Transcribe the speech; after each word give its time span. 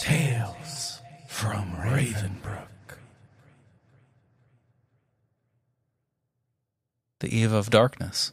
Tales 0.00 1.00
from 1.26 1.72
Ravenbrook. 1.72 2.98
The 7.18 7.36
Eve 7.36 7.52
of 7.52 7.70
Darkness. 7.70 8.32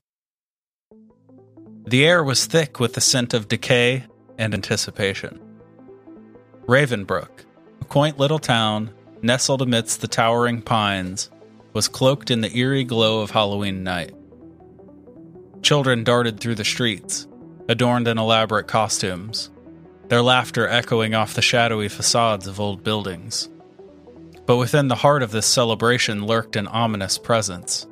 The 1.88 2.06
air 2.06 2.24
was 2.24 2.46
thick 2.46 2.80
with 2.80 2.94
the 2.94 3.02
scent 3.02 3.34
of 3.34 3.48
decay 3.48 4.06
and 4.38 4.54
anticipation. 4.54 5.42
Ravenbrook, 6.68 7.46
a 7.82 7.86
quaint 7.86 8.20
little 8.20 8.40
town 8.40 8.92
nestled 9.24 9.64
amidst 9.64 10.02
the 10.02 10.08
towering 10.08 10.62
pines, 10.62 11.32
was 11.74 11.88
cloaked 11.88 12.30
in 12.30 12.42
the 12.42 12.56
eerie 12.56 12.84
glow 12.84 13.22
of 13.22 13.32
Halloween 13.32 13.84
night. 13.84 14.14
Children 15.64 16.04
darted 16.04 16.40
through 16.40 16.56
the 16.56 16.64
streets, 16.64 17.28
adorned 17.68 18.08
in 18.08 18.20
elaborate 18.20 18.68
costumes, 18.68 19.50
their 20.08 20.22
laughter 20.22 20.68
echoing 20.68 21.14
off 21.14 21.34
the 21.34 21.42
shadowy 21.42 21.90
facades 21.90 22.48
of 22.48 22.60
old 22.60 22.84
buildings. 22.84 23.50
But 24.46 24.58
within 24.58 24.88
the 24.88 24.96
heart 24.96 25.24
of 25.24 25.32
this 25.32 25.48
celebration 25.48 26.26
lurked 26.26 26.56
an 26.56 26.68
ominous 26.68 27.18
presence, 27.18 27.88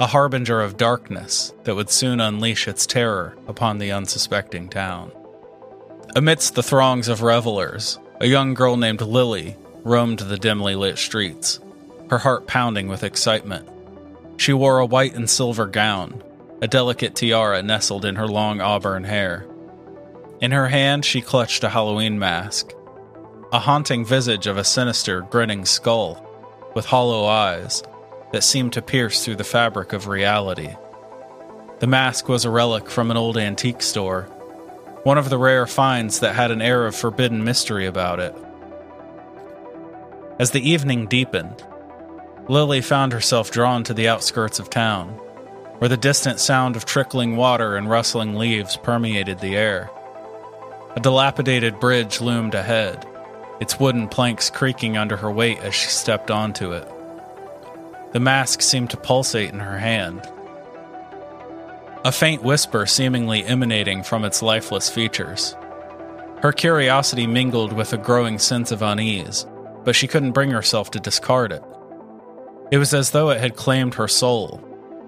a 0.00 0.06
harbinger 0.06 0.60
of 0.60 0.76
darkness 0.76 1.52
that 1.64 1.74
would 1.74 1.90
soon 1.90 2.20
unleash 2.20 2.66
its 2.66 2.86
terror 2.86 3.36
upon 3.46 3.78
the 3.78 3.92
unsuspecting 3.92 4.68
town. 4.68 5.12
Amidst 6.16 6.54
the 6.54 6.62
throngs 6.62 7.08
of 7.08 7.22
revelers, 7.22 7.98
a 8.20 8.26
young 8.26 8.54
girl 8.54 8.76
named 8.76 9.00
Lily 9.00 9.56
roamed 9.84 10.20
the 10.20 10.38
dimly 10.38 10.74
lit 10.74 10.98
streets, 10.98 11.60
her 12.10 12.18
heart 12.18 12.46
pounding 12.46 12.88
with 12.88 13.04
excitement. 13.04 13.68
She 14.36 14.52
wore 14.52 14.78
a 14.78 14.86
white 14.86 15.14
and 15.14 15.28
silver 15.28 15.66
gown, 15.66 16.22
a 16.60 16.66
delicate 16.66 17.14
tiara 17.14 17.62
nestled 17.62 18.04
in 18.04 18.16
her 18.16 18.26
long 18.26 18.60
auburn 18.60 19.04
hair. 19.04 19.46
In 20.40 20.52
her 20.52 20.68
hand, 20.68 21.04
she 21.04 21.20
clutched 21.20 21.64
a 21.64 21.68
Halloween 21.68 22.18
mask, 22.18 22.72
a 23.52 23.58
haunting 23.58 24.04
visage 24.04 24.46
of 24.46 24.56
a 24.56 24.62
sinister, 24.62 25.22
grinning 25.22 25.64
skull 25.64 26.24
with 26.74 26.86
hollow 26.86 27.24
eyes 27.24 27.82
that 28.32 28.44
seemed 28.44 28.72
to 28.74 28.82
pierce 28.82 29.24
through 29.24 29.36
the 29.36 29.44
fabric 29.44 29.92
of 29.92 30.06
reality. 30.06 30.76
The 31.80 31.88
mask 31.88 32.28
was 32.28 32.44
a 32.44 32.50
relic 32.50 32.88
from 32.88 33.10
an 33.10 33.16
old 33.16 33.36
antique 33.36 33.82
store, 33.82 34.24
one 35.02 35.18
of 35.18 35.28
the 35.28 35.38
rare 35.38 35.66
finds 35.66 36.20
that 36.20 36.36
had 36.36 36.52
an 36.52 36.62
air 36.62 36.86
of 36.86 36.94
forbidden 36.94 37.42
mystery 37.42 37.86
about 37.86 38.20
it. 38.20 38.34
As 40.38 40.52
the 40.52 40.68
evening 40.68 41.06
deepened, 41.06 41.64
Lily 42.48 42.80
found 42.80 43.12
herself 43.12 43.50
drawn 43.50 43.82
to 43.84 43.94
the 43.94 44.06
outskirts 44.06 44.60
of 44.60 44.70
town, 44.70 45.08
where 45.78 45.88
the 45.88 45.96
distant 45.96 46.38
sound 46.38 46.76
of 46.76 46.84
trickling 46.84 47.36
water 47.36 47.76
and 47.76 47.90
rustling 47.90 48.36
leaves 48.36 48.76
permeated 48.76 49.40
the 49.40 49.56
air. 49.56 49.90
A 50.98 51.00
dilapidated 51.00 51.78
bridge 51.78 52.20
loomed 52.20 52.56
ahead, 52.56 53.06
its 53.60 53.78
wooden 53.78 54.08
planks 54.08 54.50
creaking 54.50 54.96
under 54.96 55.16
her 55.16 55.30
weight 55.30 55.60
as 55.60 55.72
she 55.72 55.90
stepped 55.90 56.28
onto 56.28 56.72
it. 56.72 56.88
The 58.10 58.18
mask 58.18 58.62
seemed 58.62 58.90
to 58.90 58.96
pulsate 58.96 59.52
in 59.52 59.60
her 59.60 59.78
hand, 59.78 60.28
a 62.04 62.10
faint 62.10 62.42
whisper 62.42 62.84
seemingly 62.84 63.44
emanating 63.44 64.02
from 64.02 64.24
its 64.24 64.42
lifeless 64.42 64.90
features. 64.90 65.54
Her 66.42 66.52
curiosity 66.52 67.28
mingled 67.28 67.72
with 67.72 67.92
a 67.92 67.96
growing 67.96 68.40
sense 68.40 68.72
of 68.72 68.82
unease, 68.82 69.46
but 69.84 69.94
she 69.94 70.08
couldn't 70.08 70.32
bring 70.32 70.50
herself 70.50 70.90
to 70.90 70.98
discard 70.98 71.52
it. 71.52 71.62
It 72.72 72.78
was 72.78 72.92
as 72.92 73.12
though 73.12 73.30
it 73.30 73.40
had 73.40 73.54
claimed 73.54 73.94
her 73.94 74.08
soul, 74.08 74.60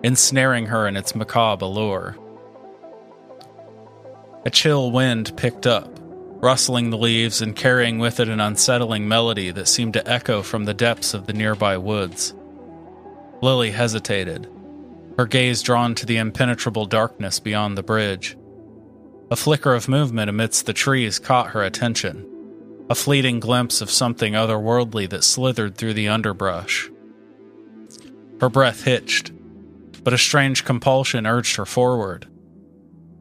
ensnaring 0.05 0.67
her 0.67 0.87
in 0.87 0.97
its 0.97 1.17
macabre 1.17 1.65
allure. 1.65 2.17
A 4.45 4.51
chill 4.51 4.91
wind 4.91 5.37
picked 5.37 5.67
up, 5.67 5.99
rustling 6.01 6.89
the 6.89 6.97
leaves 6.97 7.43
and 7.43 7.55
carrying 7.55 7.99
with 7.99 8.21
it 8.21 8.29
an 8.29 8.41
unsettling 8.41 9.07
melody 9.07 9.51
that 9.51 9.69
seemed 9.69 9.93
to 9.95 10.11
echo 10.11 10.43
from 10.43 10.65
the 10.65 10.73
depths 10.73 11.13
of 11.13 11.27
the 11.27 11.35
nearby 11.35 11.77
woods. 11.77 12.33
Lily 13.43 13.71
hesitated, 13.71 14.49
her 15.19 15.27
gaze 15.27 15.63
drawn 15.63 15.95
to 15.95 16.07
the 16.07 16.17
impenetrable 16.17 16.87
darkness 16.87 17.39
beyond 17.39 17.77
the 17.77 17.83
bridge. 17.83 18.39
A 19.31 19.37
flicker 19.37 19.75
of 19.75 19.89
movement 19.89 20.31
amidst 20.31 20.65
the 20.65 20.73
trees 20.73 21.19
caught 21.19 21.51
her 21.51 21.63
attention, 21.63 22.27
a 22.89 22.95
fleeting 22.95 23.41
glimpse 23.41 23.83
of 23.83 23.91
something 23.91 24.33
otherworldly 24.33 25.09
that 25.11 25.23
slithered 25.23 25.77
through 25.77 25.95
the 25.95 26.09
underbrush. 26.09 26.91
Her 28.41 28.49
breath 28.49 28.85
hitched, 28.85 29.33
but 30.03 30.15
a 30.15 30.19
strange 30.19 30.65
compulsion 30.65 31.27
urged 31.27 31.57
her 31.57 31.67
forward, 31.67 32.27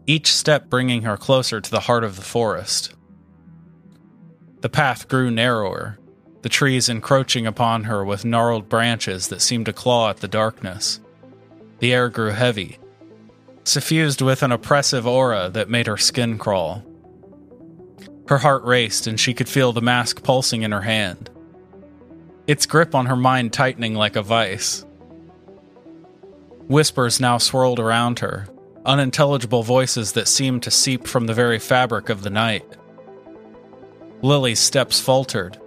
each 0.09 0.33
step 0.33 0.71
bringing 0.71 1.03
her 1.03 1.15
closer 1.15 1.61
to 1.61 1.69
the 1.69 1.81
heart 1.81 2.03
of 2.03 2.15
the 2.15 2.23
forest. 2.23 2.95
The 4.61 4.67
path 4.67 5.07
grew 5.07 5.29
narrower, 5.29 5.99
the 6.41 6.49
trees 6.49 6.89
encroaching 6.89 7.45
upon 7.45 7.83
her 7.83 8.03
with 8.03 8.25
gnarled 8.25 8.69
branches 8.69 9.27
that 9.27 9.39
seemed 9.39 9.67
to 9.67 9.73
claw 9.73 10.09
at 10.09 10.17
the 10.17 10.27
darkness. 10.27 10.99
The 11.77 11.93
air 11.93 12.09
grew 12.09 12.31
heavy, 12.31 12.79
suffused 13.63 14.19
with 14.19 14.41
an 14.41 14.51
oppressive 14.51 15.05
aura 15.05 15.47
that 15.51 15.69
made 15.69 15.85
her 15.85 15.97
skin 15.97 16.39
crawl. 16.39 16.83
Her 18.29 18.39
heart 18.39 18.63
raced, 18.63 19.05
and 19.05 19.19
she 19.19 19.35
could 19.35 19.47
feel 19.47 19.73
the 19.73 19.81
mask 19.81 20.23
pulsing 20.23 20.63
in 20.63 20.71
her 20.71 20.81
hand, 20.81 21.29
its 22.47 22.65
grip 22.65 22.95
on 22.95 23.05
her 23.05 23.15
mind 23.15 23.53
tightening 23.53 23.93
like 23.93 24.15
a 24.15 24.23
vice. 24.23 24.83
Whispers 26.67 27.19
now 27.19 27.37
swirled 27.37 27.79
around 27.79 28.19
her, 28.19 28.47
unintelligible 28.85 29.63
voices 29.63 30.13
that 30.13 30.27
seemed 30.27 30.63
to 30.63 30.71
seep 30.71 31.07
from 31.07 31.25
the 31.25 31.33
very 31.33 31.59
fabric 31.59 32.09
of 32.09 32.23
the 32.23 32.29
night. 32.29 32.65
Lily's 34.21 34.59
steps 34.59 34.99
faltered, 34.99 35.57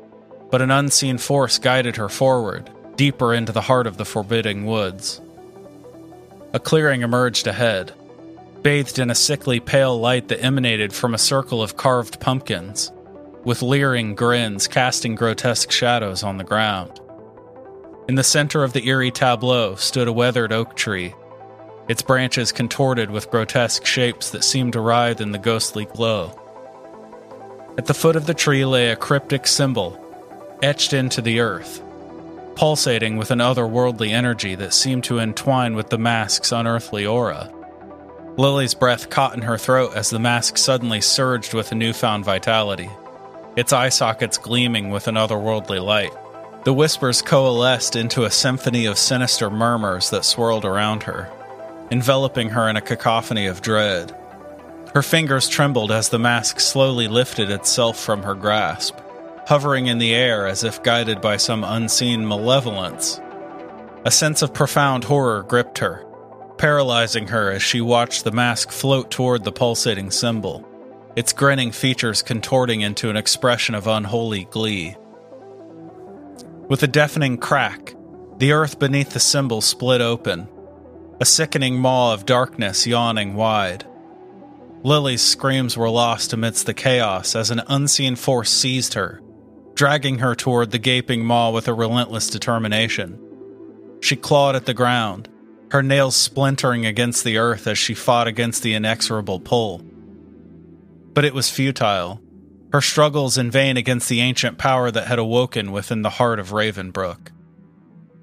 but 0.50 0.62
an 0.62 0.71
unseen 0.71 1.19
force 1.19 1.59
guided 1.59 1.97
her 1.97 2.09
forward, 2.09 2.71
deeper 2.97 3.33
into 3.33 3.53
the 3.53 3.62
heart 3.62 3.87
of 3.87 3.97
the 3.97 4.05
forbidding 4.05 4.67
woods. 4.67 5.21
A 6.53 6.61
clearing 6.61 7.03
emerged 7.03 7.47
ahead, 7.47 7.93
bathed 8.62 8.99
in 8.99 9.11
a 9.11 9.15
sickly 9.15 9.59
pale 9.61 9.99
light 9.99 10.29
that 10.29 10.43
emanated 10.43 10.93
from 10.93 11.15
a 11.15 11.19
circle 11.19 11.62
of 11.62 11.77
carved 11.77 12.21
pumpkins, 12.21 12.93
with 13.44 13.62
leering 13.62 14.15
grins 14.15 14.69
casting 14.69 15.15
grotesque 15.15 15.71
shadows 15.71 16.23
on 16.23 16.37
the 16.37 16.44
ground. 16.44 17.00
In 18.09 18.15
the 18.15 18.25
center 18.25 18.62
of 18.62 18.73
the 18.73 18.87
eerie 18.87 19.11
tableau 19.11 19.75
stood 19.77 20.09
a 20.09 20.12
weathered 20.12 20.53
oak 20.53 20.77
tree, 20.77 21.15
its 21.88 22.03
branches 22.03 22.53
contorted 22.53 23.10
with 23.10 23.31
grotesque 23.31 23.84
shapes 23.84 24.31
that 24.31 24.44
seemed 24.44 24.72
to 24.72 24.81
writhe 24.81 25.20
in 25.20 25.32
the 25.32 25.38
ghostly 25.38 25.84
glow. 25.84 26.38
At 27.78 27.87
the 27.87 27.94
foot 27.94 28.16
of 28.16 28.26
the 28.26 28.34
tree 28.34 28.65
lay 28.65 28.91
a 28.91 28.97
cryptic 28.97 29.47
symbol, 29.47 29.98
etched 30.62 30.93
into 30.93 31.22
the 31.22 31.41
earth, 31.41 31.82
pulsating 32.54 33.16
with 33.16 33.31
an 33.31 33.38
otherworldly 33.38 34.10
energy 34.10 34.54
that 34.54 34.75
seemed 34.75 35.04
to 35.04 35.19
entwine 35.19 35.75
with 35.75 35.91
the 35.91 35.98
mask's 35.98 36.53
unearthly 36.53 37.06
aura. 37.06 37.53
Lily's 38.37 38.75
breath 38.75 39.10
caught 39.10 39.34
in 39.34 39.43
her 39.43 39.59
throat 39.59 39.93
as 39.94 40.10
the 40.10 40.19
mask 40.19 40.56
suddenly 40.56 41.00
surged 41.00 41.53
with 41.53 41.72
a 41.72 41.75
newfound 41.75 42.25
vitality, 42.25 42.91
its 43.56 43.72
eye 43.72 43.88
sockets 43.88 44.38
gleaming 44.38 44.91
with 44.91 45.09
an 45.09 45.16
otherworldly 45.16 45.82
light. 45.82 46.12
The 46.64 46.73
whispers 46.73 47.23
coalesced 47.23 47.96
into 47.96 48.25
a 48.25 48.31
symphony 48.31 48.87
of 48.87 48.96
sinister 48.96 49.50
murmurs 49.50 50.11
that 50.11 50.25
swirled 50.25 50.64
around 50.64 51.02
her, 51.02 51.31
enveloping 51.93 52.49
her 52.49 52.71
in 52.71 52.77
a 52.77 52.81
cacophony 52.81 53.44
of 53.44 53.61
dread. 53.61 54.17
Her 54.94 55.03
fingers 55.03 55.47
trembled 55.47 55.93
as 55.93 56.09
the 56.09 56.19
mask 56.19 56.59
slowly 56.59 57.06
lifted 57.06 57.50
itself 57.50 57.99
from 57.99 58.23
her 58.23 58.35
grasp, 58.35 58.97
hovering 59.47 59.89
in 59.89 59.99
the 59.99 60.15
air 60.15 60.47
as 60.47 60.65
if 60.65 60.83
guided 60.83 61.21
by 61.21 61.37
some 61.37 61.62
unseen 61.62 62.27
malevolence. 62.27 63.21
A 64.06 64.11
sense 64.11 64.41
of 64.41 64.55
profound 64.55 65.05
horror 65.05 65.43
gripped 65.43 65.79
her, 65.79 66.06
paralyzing 66.56 67.29
her 67.29 67.53
as 67.53 67.62
she 67.62 67.83
watched 67.83 68.25
the 68.25 68.33
mask 68.33 68.71
float 68.71 69.11
toward 69.11 69.44
the 69.44 69.53
pulsating 69.53 70.11
symbol, 70.11 70.67
its 71.15 71.35
grinning 71.35 71.73
features 71.73 72.23
contorting 72.23 72.81
into 72.81 73.11
an 73.11 73.19
expression 73.19 73.75
of 73.75 73.87
unholy 73.87 74.44
glee. 74.44 74.97
With 76.71 76.83
a 76.83 76.89
deafening 76.89 77.37
crack, 77.37 77.94
the 78.39 78.53
earth 78.53 78.79
beneath 78.79 79.11
the 79.11 79.21
symbol 79.21 79.61
split 79.61 80.00
open, 80.00 80.49
a 81.22 81.24
sickening 81.24 81.78
maw 81.78 82.12
of 82.12 82.26
darkness 82.26 82.84
yawning 82.84 83.34
wide. 83.34 83.84
Lily's 84.82 85.22
screams 85.22 85.76
were 85.76 85.88
lost 85.88 86.32
amidst 86.32 86.66
the 86.66 86.74
chaos 86.74 87.36
as 87.36 87.52
an 87.52 87.62
unseen 87.69 88.16
force 88.16 88.50
seized 88.50 88.94
her, 88.94 89.22
dragging 89.74 90.19
her 90.19 90.34
toward 90.34 90.72
the 90.72 90.80
gaping 90.80 91.24
maw 91.24 91.52
with 91.52 91.69
a 91.69 91.74
relentless 91.74 92.28
determination. 92.28 93.20
She 94.00 94.16
clawed 94.16 94.56
at 94.56 94.66
the 94.66 94.74
ground, 94.74 95.28
her 95.70 95.80
nails 95.80 96.16
splintering 96.16 96.86
against 96.86 97.22
the 97.22 97.38
earth 97.38 97.69
as 97.69 97.78
she 97.78 97.94
fought 97.94 98.26
against 98.26 98.64
the 98.64 98.74
inexorable 98.74 99.38
pull. 99.38 99.80
But 101.14 101.24
it 101.24 101.34
was 101.34 101.48
futile 101.48 102.20
her 102.72 102.80
struggles 102.80 103.38
in 103.38 103.48
vain 103.48 103.76
against 103.76 104.08
the 104.08 104.20
ancient 104.20 104.58
power 104.58 104.90
that 104.90 105.06
had 105.06 105.20
awoken 105.20 105.70
within 105.70 106.02
the 106.02 106.10
heart 106.10 106.40
of 106.40 106.50
Ravenbrook. 106.50 107.30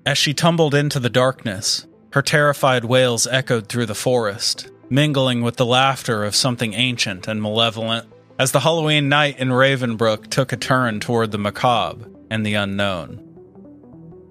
As 0.05 0.17
she 0.17 0.33
tumbled 0.33 0.75
into 0.75 0.99
the 0.99 1.09
darkness, 1.09 1.85
her 2.11 2.21
terrified 2.21 2.85
wails 2.85 3.27
echoed 3.27 3.67
through 3.67 3.85
the 3.85 3.95
forest, 3.95 4.69
mingling 4.89 5.41
with 5.41 5.57
the 5.57 5.65
laughter 5.65 6.23
of 6.23 6.35
something 6.35 6.73
ancient 6.73 7.27
and 7.27 7.41
malevolent. 7.41 8.07
As 8.39 8.51
the 8.51 8.61
Halloween 8.61 9.09
night 9.09 9.37
in 9.37 9.49
Ravenbrook 9.49 10.27
took 10.29 10.51
a 10.51 10.57
turn 10.57 10.99
toward 10.99 11.31
the 11.31 11.37
macabre 11.37 12.09
and 12.29 12.45
the 12.45 12.55
unknown, 12.55 13.25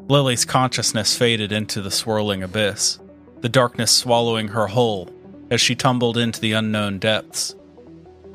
Lily's 0.08 0.46
consciousness 0.46 1.16
faded 1.16 1.52
into 1.52 1.82
the 1.82 1.90
swirling 1.90 2.42
abyss, 2.42 2.98
the 3.40 3.48
darkness 3.48 3.94
swallowing 3.94 4.48
her 4.48 4.68
whole 4.68 5.10
as 5.50 5.60
she 5.60 5.74
tumbled 5.74 6.16
into 6.16 6.40
the 6.40 6.52
unknown 6.52 6.98
depths. 6.98 7.54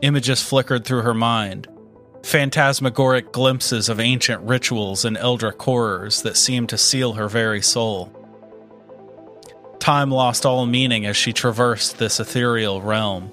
Images 0.02 0.42
flickered 0.42 0.86
through 0.86 1.02
her 1.02 1.14
mind, 1.14 1.68
phantasmagoric 2.24 3.32
glimpses 3.32 3.90
of 3.90 4.00
ancient 4.00 4.42
rituals 4.44 5.04
and 5.04 5.18
eldritch 5.18 5.62
horrors 5.62 6.22
that 6.22 6.38
seemed 6.38 6.70
to 6.70 6.78
seal 6.78 7.14
her 7.14 7.28
very 7.28 7.62
soul. 7.62 8.23
Time 9.84 10.12
lost 10.12 10.46
all 10.46 10.66
meaning 10.66 11.06
as 11.06 11.18
she 11.18 11.34
traversed 11.34 11.98
this 11.98 12.18
ethereal 12.18 12.82
realm, 12.82 13.30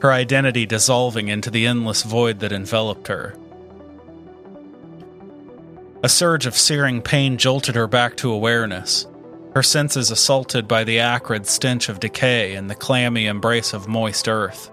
her 0.00 0.12
identity 0.12 0.66
dissolving 0.66 1.28
into 1.28 1.50
the 1.50 1.66
endless 1.66 2.02
void 2.02 2.40
that 2.40 2.52
enveloped 2.52 3.08
her. 3.08 3.34
A 6.02 6.08
surge 6.10 6.44
of 6.44 6.54
searing 6.54 7.00
pain 7.00 7.38
jolted 7.38 7.76
her 7.76 7.86
back 7.86 8.14
to 8.18 8.30
awareness, 8.30 9.06
her 9.54 9.62
senses 9.62 10.10
assaulted 10.10 10.68
by 10.68 10.84
the 10.84 10.98
acrid 10.98 11.46
stench 11.46 11.88
of 11.88 11.98
decay 11.98 12.56
and 12.56 12.68
the 12.68 12.74
clammy 12.74 13.24
embrace 13.24 13.72
of 13.72 13.88
moist 13.88 14.28
earth. 14.28 14.70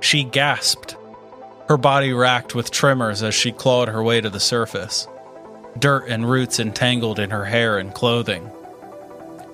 She 0.00 0.24
gasped, 0.24 0.96
her 1.68 1.76
body 1.76 2.14
racked 2.14 2.54
with 2.54 2.70
tremors 2.70 3.22
as 3.22 3.34
she 3.34 3.52
clawed 3.52 3.88
her 3.88 4.02
way 4.02 4.22
to 4.22 4.30
the 4.30 4.40
surface, 4.40 5.06
dirt 5.78 6.08
and 6.08 6.30
roots 6.30 6.58
entangled 6.58 7.18
in 7.18 7.28
her 7.28 7.44
hair 7.44 7.76
and 7.76 7.92
clothing. 7.92 8.50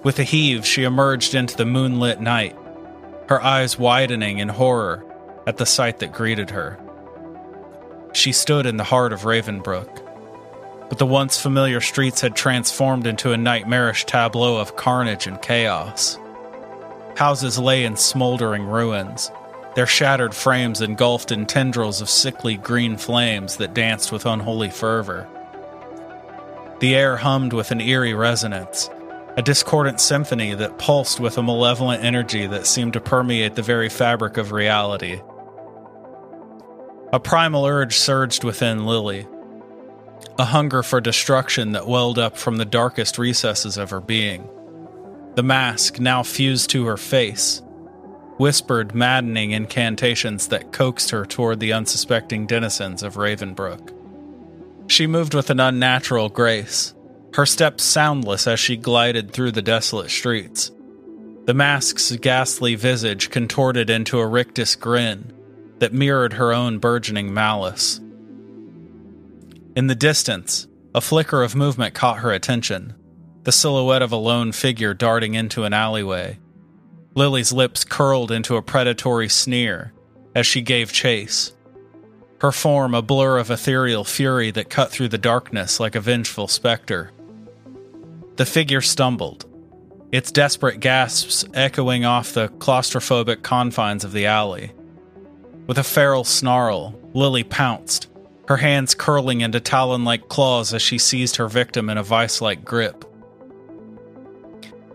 With 0.03 0.19
a 0.19 0.25
heave, 0.25 0.67
she 0.67 0.83
emerged 0.83 1.35
into 1.35 1.57
the 1.57 1.65
moonlit 1.65 2.21
night, 2.21 2.57
her 3.29 3.41
eyes 3.41 3.79
widening 3.79 4.39
in 4.39 4.49
horror 4.49 5.05
at 5.47 5.59
the 5.59 5.67
sight 5.67 6.01
that 6.01 6.13
greeted 6.13 6.51
her. 6.51 6.79
She 8.13 8.33
stood 8.33 8.67
in 8.67 8.77
the 8.77 8.85
heart 8.85 9.13
of 9.13 9.25
Ravenbrook, 9.25 10.89
but 10.89 10.99
the 10.99 11.07
once 11.07 11.41
familiar 11.41 11.81
streets 11.81 12.21
had 12.21 12.35
transformed 12.35 13.07
into 13.07 13.33
a 13.33 13.37
nightmarish 13.37 14.05
tableau 14.05 14.57
of 14.57 14.77
carnage 14.77 15.27
and 15.27 15.41
chaos. 15.41 16.19
Houses 17.17 17.59
lay 17.59 17.85
in 17.85 17.97
smoldering 17.97 18.65
ruins, 18.65 19.31
their 19.75 19.87
shattered 19.87 20.35
frames 20.35 20.81
engulfed 20.81 21.31
in 21.31 21.47
tendrils 21.47 22.01
of 22.01 22.11
sickly 22.11 22.57
green 22.57 22.97
flames 22.97 23.57
that 23.57 23.73
danced 23.73 24.11
with 24.11 24.27
unholy 24.27 24.69
fervor. 24.69 25.29
The 26.81 26.97
air 26.97 27.17
hummed 27.17 27.53
with 27.53 27.71
an 27.71 27.81
eerie 27.81 28.15
resonance, 28.15 28.91
a 29.37 29.43
discordant 29.43 30.01
symphony 30.01 30.55
that 30.55 30.79
pulsed 30.79 31.19
with 31.19 31.39
a 31.39 31.43
malevolent 31.43 32.05
energy 32.05 32.47
that 32.47 32.67
seemed 32.67 32.93
to 32.93 33.01
permeate 33.01 33.55
the 33.55 33.63
very 33.63 33.89
fabric 33.89 34.37
of 34.37 34.53
reality. 34.53 35.21
A 37.13 37.21
primal 37.21 37.65
urge 37.65 37.97
surged 37.97 38.45
within 38.45 38.85
Lily, 38.85 39.27
a 40.39 40.45
hunger 40.45 40.83
for 40.83 41.01
destruction 41.01 41.73
that 41.73 41.87
welled 41.87 42.19
up 42.19 42.37
from 42.37 42.57
the 42.57 42.65
darkest 42.65 43.19
recesses 43.19 43.77
of 43.77 43.91
her 43.91 44.01
being. 44.01 44.49
The 45.35 45.43
mask, 45.43 45.99
now 45.99 46.23
fused 46.23 46.71
to 46.71 46.87
her 46.87 46.99
face, 46.99 47.63
whispered 48.37 48.95
maddening 48.95 49.53
incantations 49.53 50.49
that 50.49 50.73
coaxed 50.73 51.11
her 51.11 51.25
toward 51.25 51.61
the 51.61 51.73
unsuspecting 51.73 52.47
denizens 52.47 53.03
of 53.03 53.15
Ravenbrook. 53.15 53.93
She 54.89 55.07
moved 55.07 55.33
with 55.33 55.49
an 55.49 55.61
unnatural 55.61 56.29
grace, 56.29 56.95
her 57.35 57.47
steps 57.47 57.83
soundless 57.83 58.47
as 58.47 58.61
she 58.61 58.77
glided 58.77 59.33
through 59.33 59.53
the 59.53 59.63
desolate 59.63 60.11
streets. 60.11 60.71
The 61.45 61.55
mask's 61.55 62.15
ghastly 62.17 62.75
visage 62.75 63.31
contorted 63.31 63.91
into 63.91 64.19
a 64.19 64.27
rictus 64.27 64.77
grin 64.77 65.33
that 65.79 65.93
mirrored 65.93 66.35
her 66.35 66.53
own 66.53 66.79
burgeoning 66.79 67.35
malice. 67.35 67.99
In 69.75 69.87
the 69.87 69.95
distance, 69.95 70.69
a 70.95 71.01
flicker 71.01 71.43
of 71.43 71.57
movement 71.57 71.95
caught 71.95 72.19
her 72.19 72.33
attention 72.33 72.95
the 73.45 73.51
silhouette 73.51 74.03
of 74.03 74.13
a 74.13 74.17
lone 74.17 74.53
figure 74.53 74.95
darting 74.95 75.35
into 75.35 75.65
an 75.65 75.73
alleyway. 75.73 76.39
Lily's 77.15 77.53
lips 77.53 77.83
curled 77.83 78.31
into 78.31 78.55
a 78.55 78.63
predatory 78.63 79.29
sneer 79.29 79.93
as 80.35 80.47
she 80.47 80.63
gave 80.63 80.93
chase, 80.93 81.53
her 82.41 82.53
form 82.53 82.95
a 82.95 83.03
blur 83.03 83.39
of 83.39 83.51
ethereal 83.51 84.05
fury 84.05 84.51
that 84.51 84.71
cut 84.71 84.91
through 84.91 85.09
the 85.09 85.19
darkness 85.19 85.81
like 85.81 85.95
a 85.95 86.01
vengeful 86.01 86.49
specter. 86.49 87.11
The 88.37 88.47
figure 88.47 88.81
stumbled, 88.81 89.45
its 90.11 90.33
desperate 90.33 90.81
gasps 90.81 91.45
echoing 91.55 92.05
off 92.05 92.33
the 92.33 92.49
claustrophobic 92.49 93.43
confines 93.43 94.05
of 94.05 94.13
the 94.13 94.27
alley. 94.27 94.73
With 95.67 95.79
a 95.79 95.85
feral 95.85 96.25
snarl, 96.25 96.99
Lily 97.15 97.45
pounced, 97.45 98.09
her 98.49 98.57
hands 98.57 98.95
curling 98.95 99.43
into 99.43 99.61
talon 99.61 100.05
like 100.05 100.29
claws 100.29 100.75
as 100.75 100.83
she 100.83 100.99
seized 100.99 101.37
her 101.37 101.49
victim 101.49 101.89
in 101.89 101.99
a 101.99 102.03
vice 102.03 102.41
like 102.41 102.65
grip. 102.65 103.05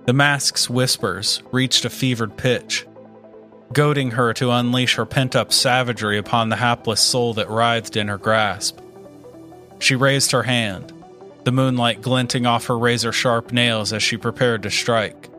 The 0.06 0.14
mask's 0.14 0.70
whispers 0.70 1.42
reached 1.52 1.86
a 1.86 1.90
fevered 1.90 2.38
pitch, 2.38 2.88
goading 3.74 4.12
her 4.12 4.34
to 4.34 4.52
unleash 4.52 4.96
her 4.96 5.06
pent 5.06 5.36
up 5.36 5.54
savagery 5.54 6.18
upon 6.18 6.50
the 6.50 6.56
hapless 6.56 7.02
soul 7.02 7.34
that 7.36 7.50
writhed 7.50 7.98
in 7.98 8.08
her 8.08 8.18
grasp. 8.18 8.80
She 9.80 9.96
raised 9.96 10.32
her 10.32 10.44
hand, 10.44 10.94
the 11.48 11.52
moonlight 11.54 12.02
glinting 12.02 12.46
off 12.46 12.66
her 12.66 12.78
razor 12.78 13.14
sharp 13.14 13.54
nails 13.54 13.94
as 13.94 14.04
she 14.04 14.18
prepared 14.18 14.64
to 14.64 14.70
strike. 14.70 15.30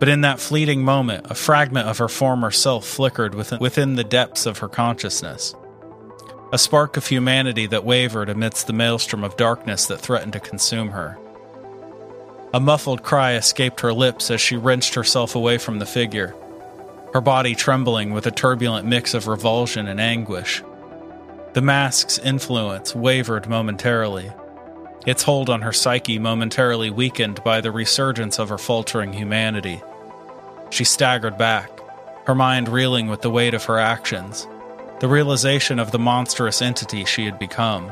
But 0.00 0.08
in 0.08 0.22
that 0.22 0.40
fleeting 0.40 0.82
moment, 0.82 1.30
a 1.30 1.36
fragment 1.36 1.86
of 1.86 1.98
her 1.98 2.08
former 2.08 2.50
self 2.50 2.84
flickered 2.84 3.36
within, 3.36 3.94
the 3.94 4.02
depths 4.02 4.44
of 4.44 4.58
her 4.58 4.66
consciousness 4.66 5.54
a 6.52 6.58
spark 6.58 6.96
of 6.96 7.06
humanity 7.06 7.66
that 7.66 7.84
wavered 7.84 8.28
amidst 8.28 8.66
the 8.66 8.72
maelstrom 8.72 9.22
of 9.22 9.36
darkness 9.36 9.86
that 9.86 10.00
threatened 10.00 10.32
to 10.32 10.40
consume 10.40 10.88
her. 10.88 11.16
A 12.52 12.58
muffled 12.58 13.04
cry 13.04 13.34
escaped 13.34 13.82
her 13.82 13.92
lips 13.92 14.32
as 14.32 14.40
she 14.40 14.56
wrenched 14.56 14.96
herself 14.96 15.36
away 15.36 15.58
from 15.58 15.78
the 15.78 15.86
figure, 15.86 16.34
her 17.12 17.20
body 17.20 17.54
trembling 17.54 18.12
with 18.12 18.26
a 18.26 18.32
turbulent 18.32 18.84
mix 18.84 19.14
of 19.14 19.28
revulsion 19.28 19.86
and 19.86 20.00
anguish. 20.00 20.60
The 21.52 21.62
mask's 21.62 22.18
influence 22.18 22.96
wavered 22.96 23.48
momentarily, 23.48 24.32
its 25.06 25.22
hold 25.22 25.50
on 25.50 25.62
her 25.62 25.72
psyche 25.72 26.18
momentarily 26.18 26.90
weakened 26.90 27.42
by 27.42 27.60
the 27.60 27.70
resurgence 27.70 28.38
of 28.38 28.48
her 28.48 28.58
faltering 28.58 29.12
humanity. 29.12 29.82
She 30.70 30.84
staggered 30.84 31.38
back, 31.38 31.70
her 32.26 32.34
mind 32.34 32.68
reeling 32.68 33.08
with 33.08 33.22
the 33.22 33.30
weight 33.30 33.54
of 33.54 33.64
her 33.64 33.78
actions 33.78 34.46
the 35.00 35.08
realization 35.08 35.78
of 35.78 35.90
the 35.90 35.98
monstrous 35.98 36.60
entity 36.60 37.06
she 37.06 37.24
had 37.24 37.38
become. 37.38 37.90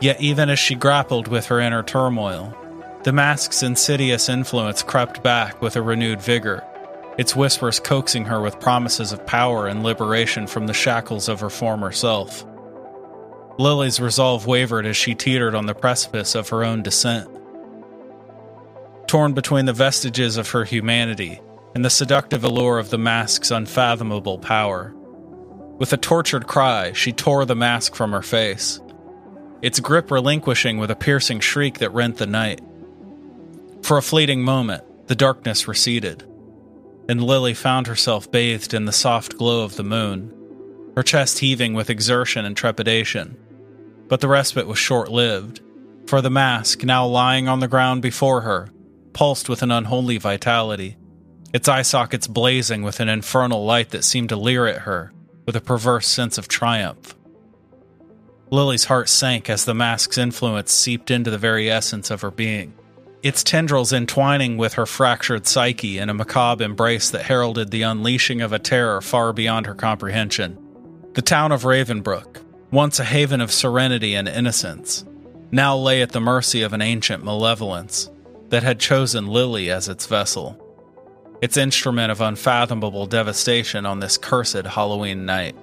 Yet, 0.00 0.20
even 0.20 0.48
as 0.48 0.58
she 0.58 0.74
grappled 0.74 1.28
with 1.28 1.46
her 1.46 1.60
inner 1.60 1.82
turmoil, 1.82 2.54
the 3.02 3.12
mask's 3.12 3.62
insidious 3.62 4.28
influence 4.28 4.82
crept 4.82 5.22
back 5.22 5.60
with 5.60 5.76
a 5.76 5.82
renewed 5.82 6.20
vigor, 6.20 6.64
its 7.18 7.36
whispers 7.36 7.78
coaxing 7.78 8.24
her 8.24 8.40
with 8.40 8.58
promises 8.58 9.12
of 9.12 9.26
power 9.26 9.66
and 9.66 9.82
liberation 9.82 10.46
from 10.46 10.66
the 10.66 10.74
shackles 10.74 11.28
of 11.28 11.40
her 11.40 11.50
former 11.50 11.92
self. 11.92 12.44
Lily's 13.58 14.00
resolve 14.00 14.46
wavered 14.46 14.84
as 14.84 14.96
she 14.96 15.14
teetered 15.14 15.54
on 15.54 15.66
the 15.66 15.74
precipice 15.74 16.34
of 16.34 16.50
her 16.50 16.62
own 16.62 16.82
descent. 16.82 17.28
Torn 19.06 19.32
between 19.32 19.64
the 19.64 19.72
vestiges 19.72 20.36
of 20.36 20.50
her 20.50 20.64
humanity 20.64 21.40
and 21.74 21.84
the 21.84 21.90
seductive 21.90 22.44
allure 22.44 22.78
of 22.78 22.90
the 22.90 22.98
mask's 22.98 23.50
unfathomable 23.50 24.38
power. 24.38 24.94
With 25.78 25.92
a 25.92 25.96
tortured 25.96 26.46
cry, 26.46 26.92
she 26.92 27.12
tore 27.12 27.44
the 27.44 27.54
mask 27.54 27.94
from 27.94 28.12
her 28.12 28.22
face, 28.22 28.80
its 29.62 29.80
grip 29.80 30.10
relinquishing 30.10 30.78
with 30.78 30.90
a 30.90 30.96
piercing 30.96 31.40
shriek 31.40 31.78
that 31.78 31.92
rent 31.92 32.16
the 32.16 32.26
night. 32.26 32.60
For 33.82 33.96
a 33.96 34.02
fleeting 34.02 34.42
moment, 34.42 34.84
the 35.06 35.14
darkness 35.14 35.68
receded, 35.68 36.24
and 37.08 37.22
Lily 37.22 37.54
found 37.54 37.86
herself 37.86 38.30
bathed 38.30 38.74
in 38.74 38.84
the 38.84 38.92
soft 38.92 39.38
glow 39.38 39.64
of 39.64 39.76
the 39.76 39.84
moon, 39.84 40.32
her 40.96 41.02
chest 41.02 41.38
heaving 41.38 41.74
with 41.74 41.90
exertion 41.90 42.44
and 42.44 42.56
trepidation. 42.56 43.36
But 44.08 44.20
the 44.20 44.28
respite 44.28 44.66
was 44.66 44.78
short 44.78 45.10
lived, 45.10 45.60
for 46.06 46.20
the 46.20 46.30
mask, 46.30 46.84
now 46.84 47.06
lying 47.06 47.48
on 47.48 47.60
the 47.60 47.68
ground 47.68 48.02
before 48.02 48.42
her, 48.42 48.70
pulsed 49.12 49.48
with 49.48 49.62
an 49.62 49.70
unholy 49.70 50.18
vitality 50.18 50.96
its 51.56 51.68
eye 51.68 51.80
sockets 51.80 52.26
blazing 52.26 52.82
with 52.82 53.00
an 53.00 53.08
infernal 53.08 53.64
light 53.64 53.88
that 53.88 54.04
seemed 54.04 54.28
to 54.28 54.36
leer 54.36 54.66
at 54.66 54.82
her 54.82 55.10
with 55.46 55.56
a 55.56 55.60
perverse 55.60 56.06
sense 56.06 56.36
of 56.36 56.48
triumph. 56.48 57.14
Lily's 58.50 58.84
heart 58.84 59.08
sank 59.08 59.48
as 59.48 59.64
the 59.64 59.74
mask's 59.74 60.18
influence 60.18 60.70
seeped 60.70 61.10
into 61.10 61.30
the 61.30 61.38
very 61.38 61.70
essence 61.70 62.10
of 62.10 62.20
her 62.20 62.30
being, 62.30 62.74
its 63.22 63.42
tendrils 63.42 63.90
entwining 63.90 64.58
with 64.58 64.74
her 64.74 64.84
fractured 64.84 65.46
psyche 65.46 65.96
in 65.96 66.10
a 66.10 66.14
macabre 66.14 66.62
embrace 66.62 67.10
that 67.10 67.22
heralded 67.24 67.70
the 67.70 67.82
unleashing 67.82 68.42
of 68.42 68.52
a 68.52 68.58
terror 68.58 69.00
far 69.00 69.32
beyond 69.32 69.64
her 69.64 69.74
comprehension. 69.74 70.58
The 71.14 71.22
town 71.22 71.52
of 71.52 71.62
Ravenbrook, 71.62 72.42
once 72.70 72.98
a 72.98 73.04
haven 73.04 73.40
of 73.40 73.52
serenity 73.52 74.14
and 74.14 74.28
innocence, 74.28 75.04
now 75.50 75.76
lay 75.76 76.02
at 76.02 76.12
the 76.12 76.20
mercy 76.20 76.62
of 76.62 76.72
an 76.72 76.82
ancient 76.82 77.24
malevolence 77.24 78.10
that 78.48 78.62
had 78.62 78.80
chosen 78.80 79.26
Lily 79.26 79.70
as 79.70 79.88
its 79.88 80.06
vessel. 80.06 80.60
its 81.42 81.56
instrument 81.56 82.10
of 82.10 82.20
unfathomable 82.20 83.06
devastation 83.06 83.86
on 83.86 84.00
this 84.00 84.18
cursed 84.18 84.66
Halloween 84.66 85.26
night. 85.26 85.54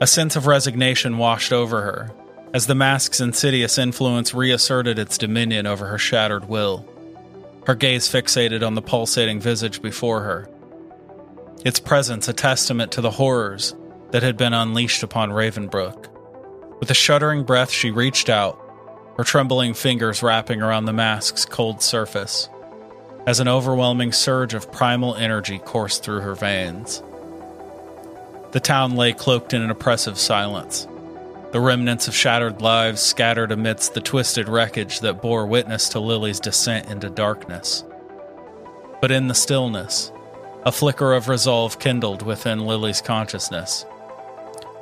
A 0.00 0.06
sense 0.06 0.36
of 0.36 0.46
resignation 0.46 1.18
washed 1.18 1.52
over 1.52 1.82
her 1.82 2.12
as 2.54 2.66
the 2.66 2.74
mask's 2.74 3.20
insidious 3.20 3.76
influence 3.78 4.32
reasserted 4.32 4.98
its 4.98 5.18
dominion 5.18 5.66
over 5.66 5.86
her 5.86 5.98
shattered 5.98 6.48
will, 6.48 6.86
her 7.66 7.74
gaze 7.74 8.08
fixated 8.08 8.66
on 8.66 8.74
the 8.74 8.82
pulsating 8.82 9.40
visage 9.40 9.82
before 9.82 10.22
her. 10.22 10.48
Its 11.64 11.80
presence 11.80 12.28
a 12.28 12.32
testament 12.32 12.92
to 12.92 13.00
the 13.00 13.10
horrors 13.10 13.74
that 14.10 14.22
had 14.22 14.36
been 14.36 14.54
unleashed 14.54 15.02
upon 15.02 15.30
Ravenbrook. 15.30 16.08
With 16.80 16.90
a 16.90 16.94
shuddering 16.94 17.44
breath, 17.44 17.70
she 17.70 17.90
reached 17.90 18.28
out, 18.28 18.58
her 19.16 19.24
trembling 19.24 19.74
fingers 19.74 20.22
wrapping 20.22 20.62
around 20.62 20.84
the 20.84 20.92
mask's 20.92 21.44
cold 21.44 21.82
surface, 21.82 22.48
as 23.26 23.40
an 23.40 23.48
overwhelming 23.48 24.12
surge 24.12 24.54
of 24.54 24.70
primal 24.72 25.14
energy 25.16 25.58
coursed 25.58 26.04
through 26.04 26.20
her 26.20 26.34
veins. 26.34 27.02
The 28.52 28.60
town 28.60 28.96
lay 28.96 29.12
cloaked 29.12 29.52
in 29.52 29.60
an 29.60 29.70
oppressive 29.70 30.18
silence, 30.18 30.86
the 31.50 31.60
remnants 31.60 32.08
of 32.08 32.14
shattered 32.14 32.60
lives 32.60 33.00
scattered 33.00 33.52
amidst 33.52 33.94
the 33.94 34.02
twisted 34.02 34.50
wreckage 34.50 35.00
that 35.00 35.22
bore 35.22 35.46
witness 35.46 35.88
to 35.90 36.00
Lily's 36.00 36.40
descent 36.40 36.90
into 36.90 37.08
darkness. 37.08 37.84
But 39.00 39.10
in 39.10 39.28
the 39.28 39.34
stillness, 39.34 40.12
a 40.66 40.72
flicker 40.72 41.14
of 41.14 41.28
resolve 41.28 41.78
kindled 41.78 42.20
within 42.20 42.66
Lily's 42.66 43.00
consciousness 43.00 43.86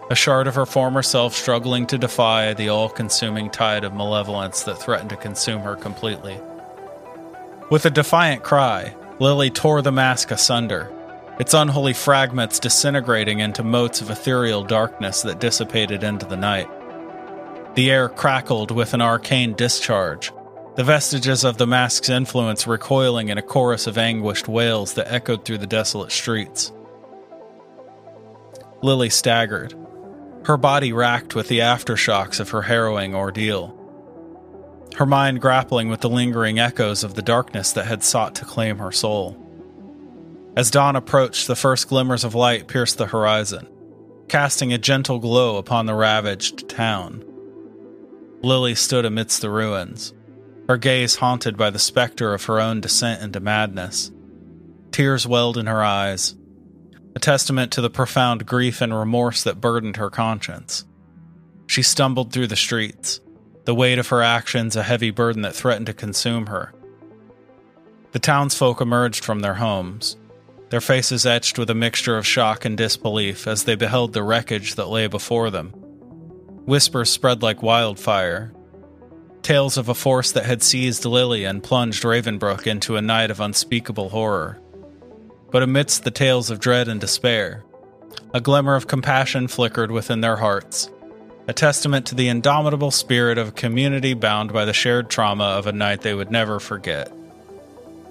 a 0.09 0.15
shard 0.15 0.47
of 0.47 0.55
her 0.55 0.67
former 0.67 1.03
self 1.03 1.35
struggling 1.35 1.87
to 1.87 1.99
defy 1.99 2.55
the 2.55 2.69
all 2.69 2.89
consuming 2.89 3.51
tide 3.51 3.85
of 3.85 3.95
malevolence 3.95 4.63
that 4.63 4.79
threatened 4.79 5.11
to 5.11 5.17
consume 5.17 5.63
her 5.63 5.77
completely. 5.77 6.39
With 7.71 7.85
a 7.87 7.91
defiant 7.91 8.45
cry, 8.45 8.95
Lily 9.19 9.51
tore 9.51 9.83
the 9.83 9.91
mask 9.91 10.31
asunder, 10.31 10.93
its 11.41 11.55
unholy 11.55 11.93
fragments 11.93 12.61
disintegrating 12.61 13.41
into 13.41 13.65
motes 13.65 14.01
of 14.01 14.11
ethereal 14.11 14.63
darkness 14.63 15.23
that 15.23 15.41
dissipated 15.41 16.03
into 16.05 16.27
the 16.27 16.37
night. 16.37 16.69
The 17.75 17.91
air 17.91 18.09
crackled 18.09 18.71
with 18.71 18.95
an 18.95 19.03
arcane 19.03 19.55
discharge, 19.55 20.33
the 20.77 20.85
vestiges 20.85 21.43
of 21.43 21.59
the 21.59 21.67
mask's 21.67 22.09
influence 22.09 22.67
recoiling 22.67 23.29
in 23.29 23.39
a 23.39 23.43
chorus 23.43 23.87
of 23.87 23.99
anguished 23.99 24.47
wails 24.47 24.95
that 24.95 25.13
echoed 25.13 25.45
through 25.45 25.59
the 25.59 25.67
desolate 25.67 26.13
streets. 26.13 26.73
Lily 28.83 29.11
staggered, 29.11 29.75
her 30.47 30.57
body 30.57 30.93
racked 30.93 31.35
with 31.35 31.49
the 31.49 31.59
aftershocks 31.59 32.39
of 32.39 32.51
her 32.51 32.63
harrowing 32.63 33.17
ordeal. 33.17 33.75
Her 34.95 35.05
mind 35.05 35.41
grappling 35.41 35.89
with 35.89 36.03
the 36.03 36.09
lingering 36.09 36.61
echoes 36.61 37.03
of 37.03 37.15
the 37.15 37.23
darkness 37.23 37.73
that 37.73 37.87
had 37.87 38.05
sought 38.05 38.37
to 38.37 38.45
claim 38.45 38.79
her 38.79 38.93
soul. 38.93 39.37
As 40.57 40.71
dawn 40.71 40.95
approached, 40.95 41.49
the 41.49 41.57
first 41.57 41.89
glimmers 41.89 42.23
of 42.23 42.37
light 42.37 42.69
pierced 42.69 42.97
the 42.97 43.07
horizon, 43.07 43.67
casting 44.29 44.73
a 44.73 44.79
gentle 44.79 45.19
glow 45.19 45.57
upon 45.57 45.87
the 45.87 45.95
ravaged 45.95 46.69
town. 46.69 47.25
Lily 48.41 48.77
stood 48.77 49.05
amidst 49.05 49.41
the 49.41 49.51
ruins, 49.51 50.15
her 50.69 50.77
gaze 50.77 51.17
haunted 51.17 51.57
by 51.57 51.71
the 51.71 51.81
specter 51.81 52.33
of 52.33 52.45
her 52.45 52.61
own 52.61 52.81
descent 52.81 53.21
into 53.21 53.41
madness. 53.41 54.13
Tears 54.93 55.27
welled 55.27 55.59
in 55.59 55.67
her 55.67 55.83
eyes, 55.83 56.37
a 57.17 57.19
testament 57.19 57.73
to 57.73 57.81
the 57.81 57.89
profound 57.89 58.45
grief 58.45 58.83
and 58.83 58.95
remorse 58.95 59.43
that 59.43 59.59
burdened 59.59 59.97
her 59.97 60.11
conscience. 60.11 60.85
She 61.67 61.83
stumbled 61.83 62.31
through 62.31 62.49
the 62.49 62.57
streets, 62.57 63.23
the 63.65 63.75
weight 63.75 63.99
of 63.99 64.09
her 64.09 64.23
actions 64.23 64.77
a 64.77 64.83
heavy 64.83 65.11
burden 65.11 65.41
that 65.41 65.55
threatened 65.55 65.87
to 65.87 65.95
consume 65.95 66.49
her. 66.49 66.75
The 68.13 68.19
townsfolk 68.19 68.83
emerged 68.83 69.25
from 69.25 69.41
their 69.41 69.55
homes, 69.55 70.19
their 70.69 70.83
faces 70.83 71.25
etched 71.25 71.59
with 71.59 71.71
a 71.71 71.75
mixture 71.75 72.19
of 72.19 72.27
shock 72.27 72.67
and 72.67 72.77
disbelief 72.77 73.47
as 73.47 73.65
they 73.65 73.77
beheld 73.77 74.13
the 74.13 74.23
wreckage 74.23 74.75
that 74.75 74.91
lay 74.91 75.07
before 75.07 75.49
them. 75.49 75.71
Whispers 76.67 77.09
spread 77.09 77.43
like 77.43 77.63
wildfire. 77.63 78.53
Tales 79.41 79.79
of 79.79 79.89
a 79.89 79.95
force 79.95 80.33
that 80.33 80.45
had 80.45 80.63
seized 80.63 81.07
Lily 81.07 81.45
and 81.45 81.63
plunged 81.63 82.05
Ravenbrook 82.05 82.67
into 82.67 82.97
a 82.97 83.03
night 83.03 83.31
of 83.31 83.41
unspeakable 83.41 84.11
horror. 84.11 84.61
But 85.51 85.63
amidst 85.63 86.05
the 86.05 86.11
tales 86.11 86.51
of 86.51 86.61
dread 86.61 86.89
and 86.89 87.01
despair, 87.01 87.65
a 88.35 88.41
glimmer 88.41 88.75
of 88.75 88.89
compassion 88.89 89.49
flickered 89.49 89.91
within 89.91 90.21
their 90.21 90.37
hearts, 90.37 90.91
a 91.49 91.53
testament 91.53 92.07
to 92.07 92.15
the 92.15 92.29
indomitable 92.29 92.91
spirit 92.91 93.39
of 93.39 93.49
a 93.49 93.53
community 93.53 94.15
bound 94.15 94.53
by 94.53 94.65
the 94.65 94.73
shared 94.73 95.09
trauma 95.09 95.45
of 95.45 95.67
a 95.67 95.73
night 95.73 96.03
they 96.03 96.15
would 96.15 96.31
never 96.31 96.59
forget. 96.59 97.13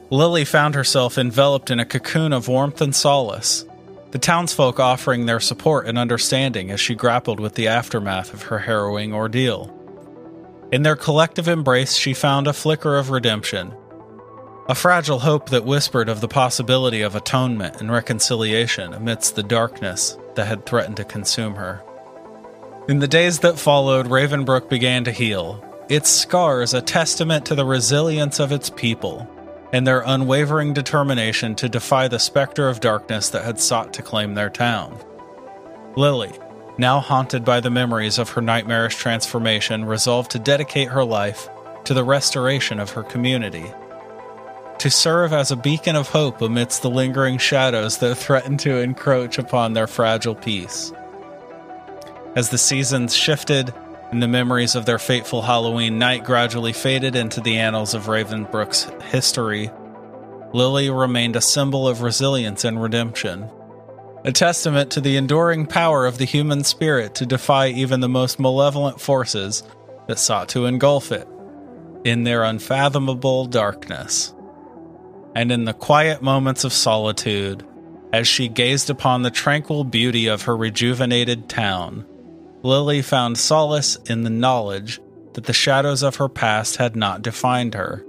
Lily 0.10 0.46
found 0.46 0.76
herself 0.76 1.18
enveloped 1.18 1.72
in 1.72 1.80
a 1.80 1.86
cocoon 1.86 2.32
of 2.32 2.48
warmth 2.48 2.80
and 2.80 2.96
solace, 2.96 3.66
the 4.12 4.20
townsfolk 4.20 4.80
offering 4.80 5.26
their 5.26 5.40
support 5.40 5.88
and 5.88 5.98
understanding 5.98 6.72
as 6.72 6.80
she 6.80 6.96
grappled 6.96 7.40
with 7.40 7.56
the 7.56 7.68
aftermath 7.68 8.34
of 8.34 8.44
her 8.44 8.60
harrowing 8.60 9.14
ordeal. 9.14 9.74
In 10.72 10.84
their 10.84 10.96
collective 10.96 11.48
embrace, 11.48 11.96
she 11.96 12.14
found 12.14 12.48
a 12.48 12.54
flicker 12.54 12.98
of 12.98 13.10
redemption 13.10 13.74
a 14.68 14.74
fragile 14.74 15.20
hope 15.20 15.50
that 15.50 15.64
whispered 15.64 16.10
of 16.10 16.22
the 16.22 16.28
possibility 16.28 17.02
of 17.02 17.16
atonement 17.16 17.80
and 17.80 17.92
reconciliation 17.92 18.94
amidst 18.94 19.36
the 19.36 19.44
darkness 19.44 20.18
that 20.34 20.48
had 20.48 20.66
threatened 20.66 20.98
to 20.98 21.04
consume 21.04 21.54
her. 21.56 21.84
In 22.88 22.98
the 22.98 23.08
days 23.08 23.40
that 23.40 23.60
followed, 23.60 24.08
Ravenbrook 24.08 24.68
began 24.68 25.04
to 25.04 25.12
heal, 25.12 25.64
its 25.88 26.10
scars 26.10 26.74
a 26.74 26.82
testament 26.82 27.46
to 27.46 27.56
the 27.56 27.66
resilience 27.66 28.40
of 28.40 28.52
its 28.52 28.72
people 28.72 29.30
and 29.72 29.86
their 29.86 30.02
unwavering 30.02 30.74
determination 30.74 31.54
to 31.56 31.70
defy 31.70 32.08
the 32.08 32.18
specter 32.18 32.68
of 32.68 32.80
darkness 32.80 33.30
that 33.30 33.46
had 33.46 33.60
sought 33.60 33.94
to 33.94 34.02
claim 34.02 34.34
their 34.34 34.50
town. 34.50 34.98
Lily, 35.96 36.32
now 36.80 37.00
haunted 37.00 37.46
by 37.46 37.60
the 37.60 37.70
memories 37.70 38.18
of 38.18 38.30
her 38.30 38.42
nightmarish 38.42 38.96
transformation, 38.96 39.86
resolved 39.86 40.32
to 40.32 40.40
dedicate 40.40 40.90
her 40.90 41.04
life 41.04 41.50
to 41.84 41.94
the 41.94 42.04
restoration 42.04 42.80
of 42.80 42.92
her 42.92 43.04
community 43.04 43.72
to 44.80 44.90
serve 44.90 45.34
as 45.34 45.52
a 45.52 45.56
beacon 45.56 45.96
of 45.96 46.10
hope 46.10 46.42
amidst 46.42 46.82
the 46.82 46.90
lingering 46.90 47.38
shadows 47.38 47.98
that 47.98 48.16
threaten 48.16 48.58
to 48.58 48.78
encroach 48.78 49.38
upon 49.38 49.74
their 49.74 49.88
fragile 49.88 50.36
peace. 50.36 50.94
As 52.36 52.50
the 52.50 52.58
seasons 52.58 53.16
shifted 53.16 53.74
and 54.12 54.22
the 54.22 54.28
memories 54.28 54.76
of 54.76 54.86
their 54.86 55.00
fateful 55.00 55.42
Halloween 55.42 55.98
night 55.98 56.24
gradually 56.24 56.74
faded 56.74 57.16
into 57.16 57.42
the 57.42 57.58
annals 57.58 57.94
of 57.94 58.08
Ravenbrook's 58.08 58.84
history, 59.06 59.72
Lily 60.54 60.90
remained 60.90 61.36
a 61.36 61.42
symbol 61.42 61.88
of 61.88 62.02
resilience 62.02 62.64
and 62.64 62.82
redemption, 62.82 63.50
a 64.24 64.32
testament 64.32 64.92
to 64.92 65.02
the 65.02 65.18
enduring 65.18 65.66
power 65.66 66.06
of 66.06 66.18
the 66.18 66.26
human 66.26 66.64
spirit 66.64 67.16
to 67.16 67.26
defy 67.26 67.70
even 67.70 68.02
the 68.02 68.10
most 68.10 68.40
malevolent 68.40 69.02
forces 69.02 69.64
that 70.08 70.20
sought 70.20 70.50
to 70.50 70.66
engulf 70.66 71.12
it 71.12 71.28
in 72.04 72.24
their 72.24 72.44
unfathomable 72.44 73.46
darkness 73.46 74.35
and 75.36 75.52
in 75.52 75.66
the 75.66 75.74
quiet 75.74 76.22
moments 76.22 76.64
of 76.64 76.74
solitude, 76.74 77.68
as 78.14 78.28
she 78.28 78.48
gazed 78.48 78.90
upon 78.90 79.22
the 79.22 79.30
tranquil 79.30 79.84
beauty 79.84 80.28
of 80.28 80.44
her 80.44 80.56
rejuvenated 80.56 81.50
town, 81.50 82.06
Lily 82.64 83.02
found 83.02 83.38
solace 83.38 83.98
in 84.08 84.24
the 84.24 84.30
knowledge 84.30 85.02
that 85.34 85.44
the 85.44 85.54
shadows 85.54 86.02
of 86.02 86.16
her 86.16 86.30
past 86.30 86.78
had 86.78 86.96
not 86.96 87.22
defined 87.22 87.74
her, 87.74 88.06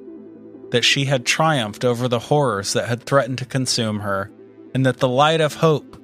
that 0.71 0.85
she 0.85 1.07
had 1.07 1.27
triumphed 1.27 1.85
over 1.85 2.07
the 2.07 2.21
horrors 2.21 2.73
that 2.73 2.89
had 2.89 3.03
threatened 3.03 3.39
to 3.39 3.45
consume 3.45 4.01
her, 4.01 4.31
and 4.73 4.87
that 4.87 4.99
the 4.99 5.09
light 5.09 5.41
of 5.41 5.55
hope 5.55 6.01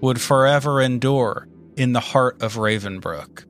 would 0.00 0.20
forever 0.20 0.80
endure 0.80 1.48
in 1.76 1.92
the 1.92 2.00
heart 2.00 2.40
of 2.40 2.54
Ravenbrook. 2.54 3.44